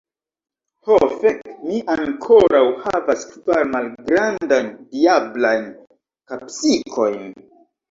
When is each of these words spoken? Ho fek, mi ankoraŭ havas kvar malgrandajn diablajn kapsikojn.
Ho 0.85 0.95
fek, 1.17 1.43
mi 1.65 1.81
ankoraŭ 1.95 2.63
havas 2.87 3.27
kvar 3.35 3.69
malgrandajn 3.75 4.73
diablajn 4.97 5.71
kapsikojn. 6.35 7.33